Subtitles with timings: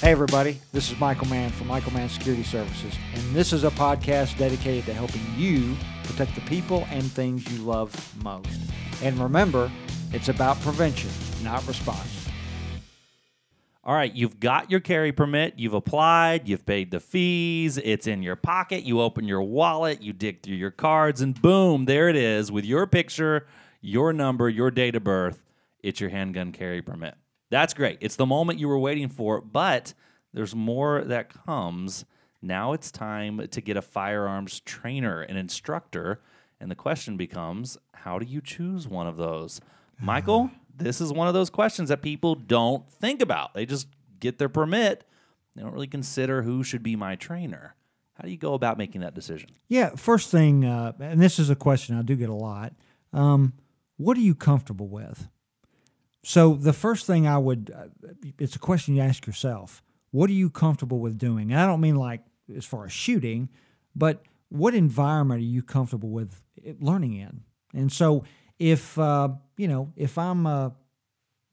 [0.00, 3.70] Hey, everybody, this is Michael Mann from Michael Mann Security Services, and this is a
[3.70, 7.92] podcast dedicated to helping you protect the people and things you love
[8.24, 8.48] most.
[9.02, 9.70] And remember,
[10.10, 11.10] it's about prevention,
[11.42, 12.30] not response.
[13.84, 18.22] All right, you've got your carry permit, you've applied, you've paid the fees, it's in
[18.22, 22.16] your pocket, you open your wallet, you dig through your cards, and boom, there it
[22.16, 23.46] is with your picture,
[23.82, 25.42] your number, your date of birth.
[25.80, 27.16] It's your handgun carry permit.
[27.50, 27.98] That's great.
[28.00, 29.92] It's the moment you were waiting for, but
[30.32, 32.04] there's more that comes.
[32.40, 36.20] Now it's time to get a firearms trainer, an instructor,
[36.60, 39.60] and the question becomes how do you choose one of those?
[40.00, 43.54] Michael, this is one of those questions that people don't think about.
[43.54, 43.88] They just
[44.20, 45.04] get their permit,
[45.56, 47.74] they don't really consider who should be my trainer.
[48.14, 49.50] How do you go about making that decision?
[49.68, 52.74] Yeah, first thing, uh, and this is a question I do get a lot.
[53.12, 53.54] Um,
[53.96, 55.28] what are you comfortable with?
[56.22, 59.82] So the first thing I would, uh, it's a question you ask yourself.
[60.10, 61.50] What are you comfortable with doing?
[61.52, 62.20] And I don't mean like
[62.54, 63.48] as far as shooting,
[63.94, 66.42] but what environment are you comfortable with
[66.80, 67.42] learning in?
[67.72, 68.24] And so
[68.58, 70.74] if uh, you know, if I'm a,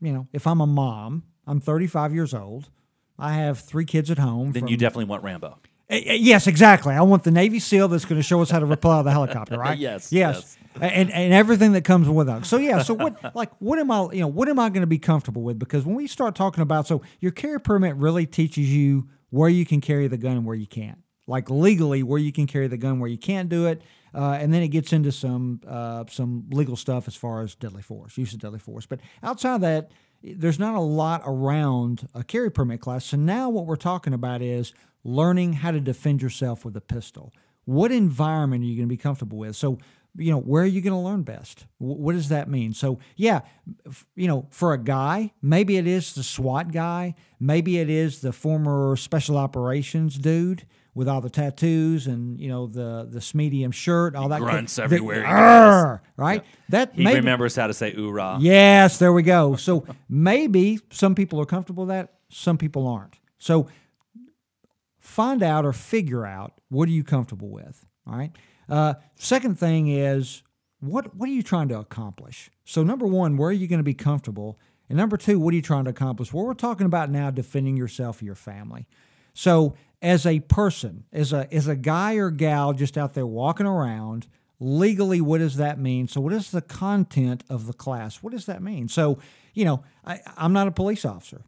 [0.00, 2.70] you know, if I'm a mom, I'm 35 years old,
[3.18, 4.52] I have three kids at home.
[4.52, 5.58] Then from- you definitely want Rambo.
[5.90, 6.94] Uh, Yes, exactly.
[6.94, 9.04] I want the Navy SEAL that's going to show us how to rappel out of
[9.04, 9.78] the helicopter, right?
[9.86, 12.44] Yes, yes, And and everything that comes with it.
[12.44, 14.86] So yeah, so what like what am I you know what am I going to
[14.86, 15.58] be comfortable with?
[15.58, 19.64] Because when we start talking about so your carry permit really teaches you where you
[19.64, 22.76] can carry the gun and where you can't, like legally where you can carry the
[22.76, 23.82] gun, where you can't do it,
[24.14, 27.82] uh, and then it gets into some uh, some legal stuff as far as deadly
[27.82, 28.86] force, use of deadly force.
[28.86, 29.90] But outside of that,
[30.34, 33.04] there's not a lot around a carry permit class.
[33.04, 34.72] So now what we're talking about is
[35.04, 37.32] learning how to defend yourself with a pistol.
[37.64, 39.56] What environment are you going to be comfortable with?
[39.56, 39.78] So,
[40.16, 41.66] you know, where are you going to learn best?
[41.78, 42.72] Wh- What does that mean?
[42.72, 43.40] So, yeah,
[44.14, 48.32] you know, for a guy, maybe it is the SWAT guy, maybe it is the
[48.32, 50.64] former special operations dude
[50.96, 54.82] with all the tattoos and you know the the medium shirt, all that grunts the-
[54.82, 56.42] everywhere he Arr, right?
[56.70, 58.38] That He maybe, remembers how to say oorah.
[58.40, 59.56] Yes, there we go.
[59.56, 63.18] So maybe some people are comfortable with that, some people aren't.
[63.38, 63.68] So
[64.98, 67.84] find out or figure out what are you comfortable with.
[68.06, 68.32] All right.
[68.66, 70.42] Uh, second thing is
[70.80, 72.50] what what are you trying to accomplish?
[72.64, 74.58] So number one, where are you going to be comfortable?
[74.88, 76.32] And number two, what are you trying to accomplish?
[76.32, 78.86] Well, we're talking about now defending yourself or your family.
[79.34, 79.74] So
[80.06, 84.28] as a person, as a as a guy or gal just out there walking around,
[84.60, 86.06] legally, what does that mean?
[86.06, 88.22] So what is the content of the class?
[88.22, 88.86] What does that mean?
[88.86, 89.18] So,
[89.52, 91.42] you know, I, I'm not a police officer.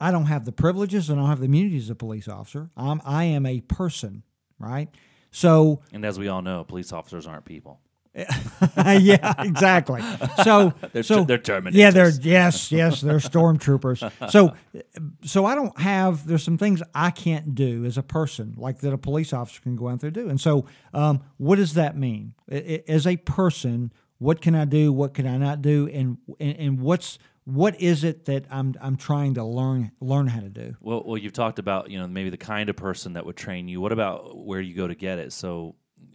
[0.00, 2.68] I don't have the privileges and I don't have the immunities of a police officer.
[2.76, 4.24] I'm I am a person,
[4.58, 4.88] right?
[5.30, 7.80] So And as we all know, police officers aren't people.
[8.76, 10.02] yeah, exactly.
[10.44, 11.74] So They're, so they're Terminators.
[11.74, 14.10] yeah, they're yes, yes, they're stormtroopers.
[14.30, 14.54] So
[15.24, 18.92] so I don't have there's some things I can't do as a person like that
[18.92, 20.28] a police officer can go out there and do.
[20.28, 22.34] And so um, what does that mean?
[22.48, 24.92] As a person, what can I do?
[24.92, 25.88] What can I not do?
[25.92, 30.40] And and, and what's what is it that I'm I'm trying to learn learn how
[30.40, 30.76] to do?
[30.80, 33.68] Well, well, you've talked about you know maybe the kind of person that would train
[33.68, 33.80] you.
[33.80, 35.32] What about where you go to get it?
[35.32, 35.74] So,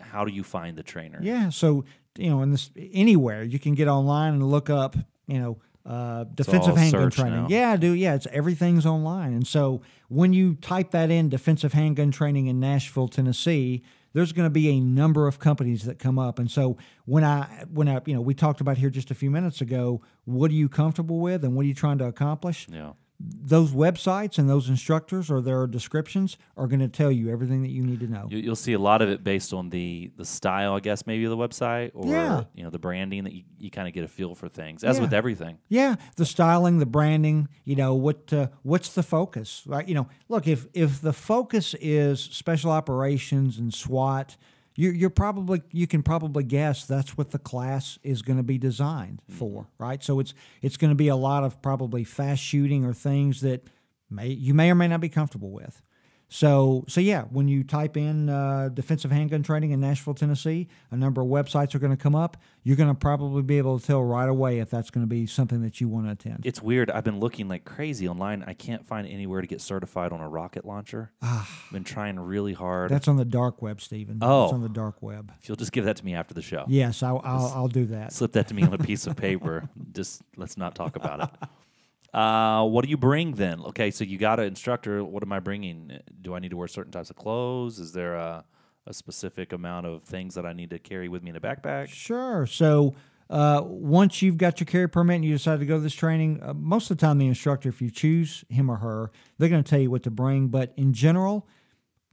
[0.00, 1.18] how do you find the trainer?
[1.22, 1.48] Yeah.
[1.50, 1.84] So
[2.16, 4.96] you know, in this anywhere you can get online and look up,
[5.26, 7.42] you know, uh, defensive handgun training.
[7.42, 7.46] now.
[7.48, 9.34] Yeah, do yeah, it's everything's online.
[9.34, 13.82] And so when you type that in, defensive handgun training in Nashville, Tennessee,
[14.14, 16.38] there's going to be a number of companies that come up.
[16.38, 19.30] And so when I when I you know we talked about here just a few
[19.30, 22.66] minutes ago, what are you comfortable with and what are you trying to accomplish?
[22.70, 22.92] Yeah.
[23.20, 27.70] Those websites and those instructors or their descriptions are going to tell you everything that
[27.70, 28.26] you need to know.
[28.28, 31.24] You, you'll see a lot of it based on the the style, I guess, maybe
[31.24, 32.44] of the website or Yeah.
[32.54, 34.82] you know the branding that you, you kind of get a feel for things.
[34.82, 37.48] As with everything, Yeah, the styling, the branding.
[37.64, 38.32] You know what?
[38.32, 39.62] Uh, what's the focus?
[39.66, 39.86] Right?
[39.88, 44.36] You know, look if if the focus is special operations and SWAT,
[44.76, 48.58] you, you're probably you can probably guess that's what the class is going to be
[48.58, 49.38] designed mm-hmm.
[49.38, 50.02] for, right?
[50.02, 53.66] So it's it's going to be a lot of probably fast shooting or things that
[54.10, 55.82] may you may or may not be comfortable with.
[56.34, 60.96] So, so yeah, when you type in uh, defensive handgun training in Nashville, Tennessee, a
[60.96, 62.36] number of websites are going to come up.
[62.64, 65.26] You're going to probably be able to tell right away if that's going to be
[65.26, 66.44] something that you want to attend.
[66.44, 66.90] it's weird.
[66.90, 68.42] I've been looking like crazy online.
[68.48, 71.12] I can't find anywhere to get certified on a rocket launcher.
[71.22, 72.90] I've been trying really hard.
[72.90, 74.18] That's on the dark web, Stephen.
[74.20, 74.46] Oh.
[74.46, 75.30] it's on the dark web.
[75.40, 77.86] if you'll just give that to me after the show, Yes, I'll, I'll, I'll do
[77.86, 78.12] that.
[78.12, 79.68] slip that to me on a piece of paper.
[79.92, 81.48] Just let's not talk about it.
[82.14, 83.60] Uh, what do you bring then?
[83.60, 85.02] Okay, so you got an instructor.
[85.02, 85.98] What am I bringing?
[86.22, 87.80] Do I need to wear certain types of clothes?
[87.80, 88.44] Is there a,
[88.86, 91.88] a specific amount of things that I need to carry with me in a backpack?
[91.88, 92.46] Sure.
[92.46, 92.94] So
[93.28, 96.40] uh, once you've got your carry permit and you decide to go to this training,
[96.40, 99.64] uh, most of the time the instructor, if you choose him or her, they're going
[99.64, 100.48] to tell you what to bring.
[100.48, 101.48] But in general,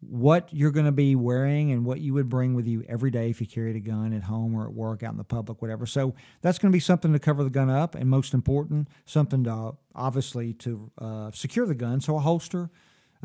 [0.00, 3.30] what you're going to be wearing and what you would bring with you every day
[3.30, 5.86] if you carried a gun at home or at work, out in the public, whatever.
[5.86, 9.44] So that's going to be something to cover the gun up, and most important, something
[9.44, 12.00] to obviously to uh, secure the gun.
[12.00, 12.70] So a holster,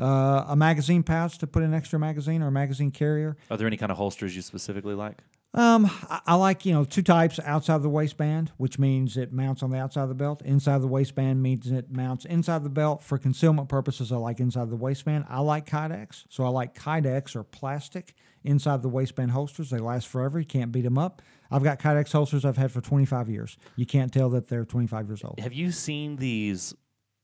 [0.00, 3.36] uh, a magazine pouch to put an extra magazine or a magazine carrier.
[3.50, 5.22] Are there any kind of holsters you specifically like?
[5.54, 9.62] Um, I, I like you know two types outside the waistband, which means it mounts
[9.62, 10.42] on the outside of the belt.
[10.42, 14.10] Inside the waistband means it mounts inside the belt for concealment purposes.
[14.10, 15.26] I like inside the waistband.
[15.28, 19.70] I like Kydex, so I like Kydex or plastic inside the waistband holsters.
[19.70, 20.40] They last forever.
[20.40, 21.22] You can't beat them up.
[21.50, 23.56] I've got Kydex holsters I've had for 25 years.
[23.76, 25.38] You can't tell that they're 25 years old.
[25.38, 26.74] Have you seen these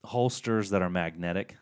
[0.05, 1.57] holsters that are magnetic?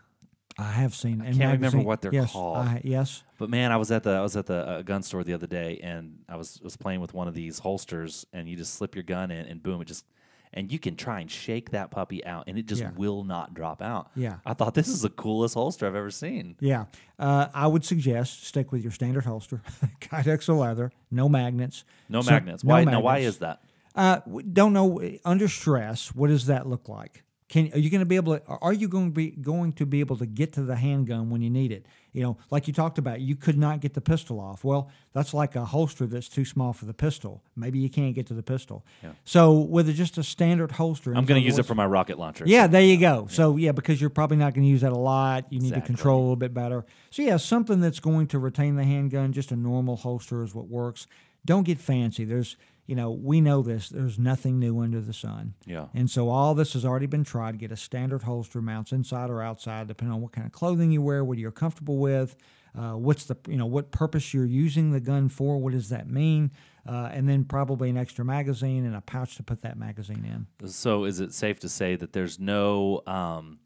[0.60, 1.22] I have seen.
[1.22, 2.58] I can't remember what they're yes, called.
[2.58, 3.24] I, yes.
[3.38, 5.48] But man, I was at the I was at the uh, gun store the other
[5.48, 8.94] day, and I was was playing with one of these holsters, and you just slip
[8.96, 10.06] your gun in, and boom, it just
[10.52, 12.90] and you can try and shake that puppy out, and it just Yeah.
[12.98, 14.10] will not drop out.
[14.16, 14.38] Yeah.
[14.46, 16.56] I thought this is the coolest holster I've ever seen.
[16.60, 16.86] Yeah,
[17.20, 19.62] uh, I would suggest stick with your standard holster,
[20.02, 21.84] Kydex or leather, no magnets.
[22.10, 22.64] No So- magnets.
[22.64, 22.84] no Why?
[22.84, 23.62] Now, why is that?
[23.96, 24.20] Uh,
[24.52, 25.02] don't know.
[25.26, 27.24] Under stress, what does that look like?
[27.50, 28.46] Can are you going to be able to?
[28.46, 31.42] Are you going to be going to be able to get to the handgun when
[31.42, 31.84] you need it?
[32.14, 34.64] You know, like you talked about, you could not get the pistol off.
[34.64, 37.44] Well, that's like a holster that's too small for the pistol.
[37.56, 38.86] Maybe you can't get to the pistol.
[39.04, 39.12] Yeah.
[39.26, 42.44] So with just a standard holster, I'm going to use it for my rocket launcher.
[42.48, 43.28] yeah, there you go.
[43.30, 45.82] So yeah, because you're probably not going to use that a lot, you need to
[45.82, 46.86] control a little bit better.
[47.10, 50.68] So yeah, something that's going to retain the handgun, just a normal holster is what
[50.68, 51.08] works.
[51.46, 52.26] Don't get fancy.
[52.26, 53.90] There's, you know, we know this.
[53.90, 55.54] There's nothing new under the sun.
[55.66, 55.88] Yeah.
[55.94, 57.58] And so all this has already been tried.
[57.60, 61.02] Get a standard holster, mounts inside or outside, depending on what kind of clothing you
[61.02, 62.36] wear, what you're comfortable with,
[62.78, 65.58] uh, what's the, you know, what purpose you're using the gun for.
[65.58, 66.52] What does that mean?
[66.88, 70.70] Uh, and then probably an extra magazine and a pouch to put that magazine in.
[70.70, 73.60] So, is it safe to say that there's no um,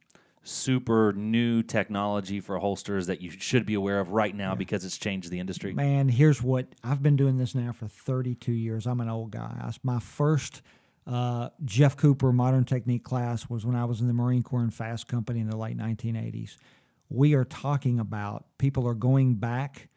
[0.44, 4.98] super new technology for holsters that you should be aware of right now because it's
[4.98, 5.74] changed the industry?
[5.74, 8.86] Man, here's what I've been doing this now for 32 years.
[8.86, 9.56] I'm an old guy.
[9.62, 10.62] I, my first
[11.08, 14.74] uh, Jeff Cooper modern technique class was when I was in the Marine Corps and
[14.74, 16.58] Fast Company in the late 1980s.
[17.10, 19.90] We are talking about people are going back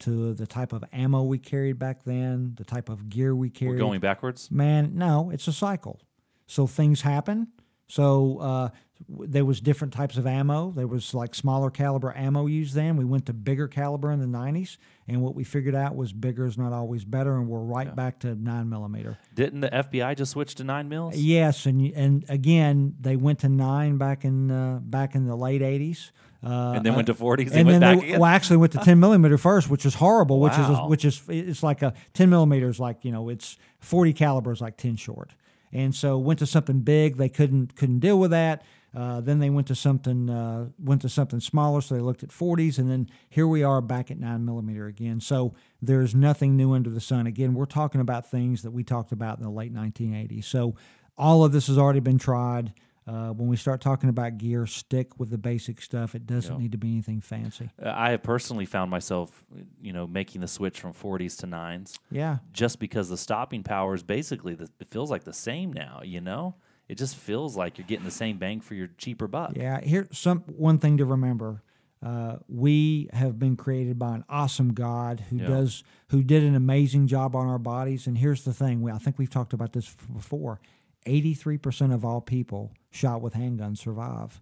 [0.00, 3.72] to the type of ammo we carried back then, the type of gear we carried.
[3.72, 4.50] We're going backwards.
[4.50, 6.00] Man, no, it's a cycle.
[6.46, 7.48] So things happen.
[7.86, 8.68] So uh,
[9.08, 10.70] there was different types of ammo.
[10.70, 12.96] There was like smaller caliber ammo used then.
[12.96, 14.76] We went to bigger caliber in the 90s,
[15.08, 18.20] and what we figured out was bigger is not always better, and we're right back
[18.20, 19.18] to nine millimeter.
[19.34, 21.16] Didn't the FBI just switch to nine mils?
[21.16, 25.62] Yes, and and again they went to nine back in uh, back in the late
[25.62, 26.10] 80s.
[26.42, 28.78] Uh, And then went to 40s and and then back they, well, actually went to
[28.78, 30.40] 10 millimeter first, which is horrible.
[30.40, 34.50] Which is which is it's like a 10 millimeters, like you know, it's 40 caliber
[34.52, 35.32] is like 10 short,
[35.72, 37.16] and so went to something big.
[37.16, 38.62] They couldn't couldn't deal with that.
[38.94, 42.30] Uh, then they went to something uh, went to something smaller, so they looked at
[42.30, 45.20] 40s, and then here we are back at nine millimeter again.
[45.20, 47.26] So there's nothing new under the sun.
[47.26, 50.44] Again, we're talking about things that we talked about in the late 1980s.
[50.44, 50.74] So
[51.16, 52.72] all of this has already been tried.
[53.06, 56.14] Uh, when we start talking about gear, stick with the basic stuff.
[56.14, 57.70] It doesn't need to be anything fancy.
[57.82, 59.42] Uh, I have personally found myself,
[59.80, 62.38] you know, making the switch from 40s to nines Yeah.
[62.52, 66.02] just because the stopping power is basically the, it feels like the same now.
[66.04, 66.54] You know,
[66.90, 69.52] it just feels like you're getting the same bang for your cheaper buck.
[69.54, 71.62] Yeah, here some one thing to remember.
[72.02, 75.46] Uh, we have been created by an awesome God who Yeah.
[75.48, 78.06] does who did an amazing job on our bodies.
[78.08, 80.60] And here's the thing: we, I think we've talked about this before.
[81.06, 84.40] Eighty-three percent of all people shot with handguns survive.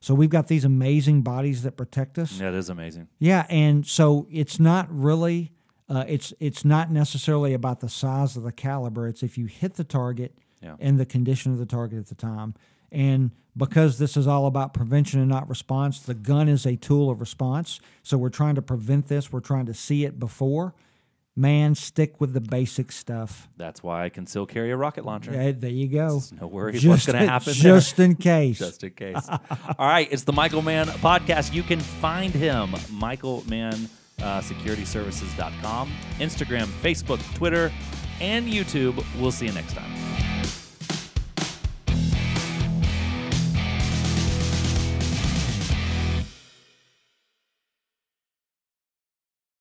[0.00, 2.38] So we've got these amazing bodies that protect us.
[2.38, 3.08] That is amazing.
[3.18, 5.52] Yeah, and so it's not really
[5.90, 9.06] uh, it's it's not necessarily about the size of the caliber.
[9.08, 10.76] It's if you hit the target Yeah.
[10.78, 12.54] and the condition of the target at the time.
[12.90, 17.10] And because this is all about prevention and not response, the gun is a tool
[17.10, 17.80] of response.
[18.02, 19.32] So we're trying to prevent this.
[19.32, 20.74] We're trying to see it before.
[21.34, 23.48] Man, stick with the basic stuff.
[23.56, 25.30] That's why I can still carry a rocket launcher.
[25.32, 26.20] Uh, there you go.
[26.38, 27.74] No worries what's going to happen there.
[27.74, 28.58] Just in case.
[28.60, 29.26] just in case.
[29.30, 31.54] All right, it's the Michael Mann podcast.
[31.54, 33.88] You can find him, Michael Mann,
[34.20, 37.72] uh, securityservices.com, Instagram, Facebook, Twitter,
[38.20, 39.02] and YouTube.
[39.18, 40.01] We'll see you next time.